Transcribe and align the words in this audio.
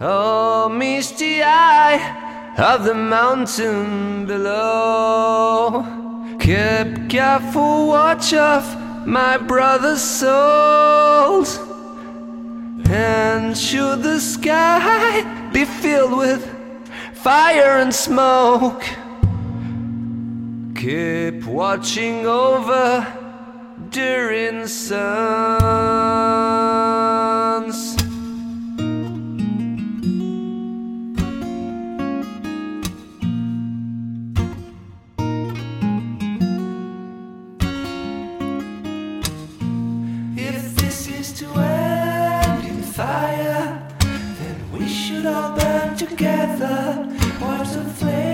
Oh, 0.00 0.68
misty 0.68 1.40
eye 1.40 2.54
of 2.58 2.82
the 2.82 2.94
mountain 2.94 4.26
below, 4.26 5.86
keep 6.40 7.08
careful 7.08 7.86
watch 7.86 8.34
of 8.34 9.06
my 9.06 9.36
brother's 9.36 10.02
souls. 10.02 11.60
And 12.90 13.56
should 13.56 14.02
the 14.02 14.18
sky 14.18 15.50
be 15.52 15.64
filled 15.64 16.18
with 16.18 16.44
fire 17.12 17.78
and 17.78 17.94
smoke, 17.94 18.82
keep 20.74 21.44
watching 21.44 22.26
over 22.26 23.06
Durin's 23.90 24.72
sons. 24.72 25.33
together, 46.06 47.08
points 47.38 47.76
of 47.76 47.92
flame. 47.92 48.33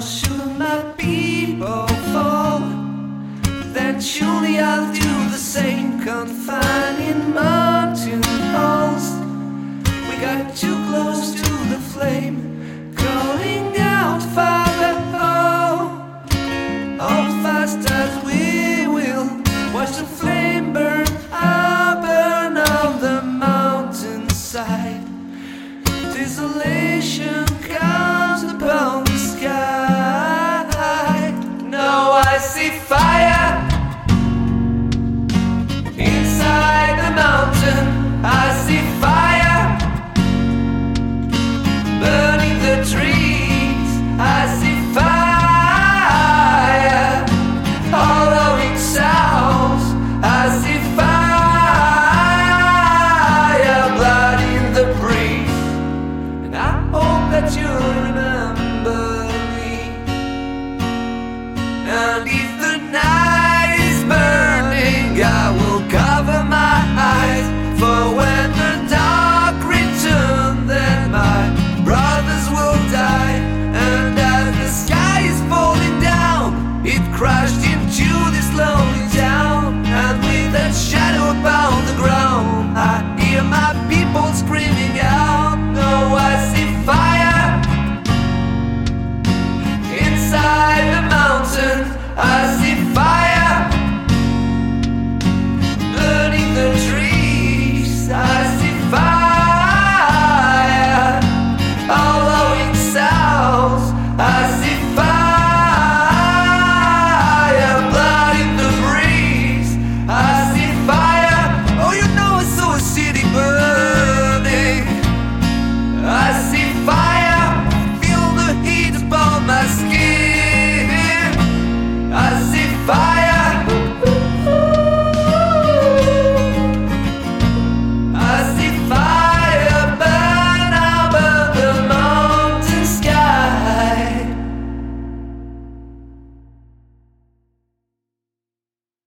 Should 0.00 0.56
my 0.56 0.80
people 0.96 1.88
fall? 2.12 2.60
Then 3.74 4.00
surely 4.00 4.60
I'll 4.60 4.92
do 4.94 5.30
the 5.30 5.36
same 5.36 6.00
confined. 6.04 6.87
crashed 77.18 77.64
into 77.64 78.08
this 78.30 78.48
lonely 78.54 79.08
town, 79.10 79.84
and 79.86 80.20
with 80.22 80.52
that 80.52 80.72
shadow 80.72 81.36
upon 81.36 81.84
the 81.86 81.94
ground, 82.00 82.78
I 82.78 83.18
hear 83.18 83.42
my. 83.42 83.67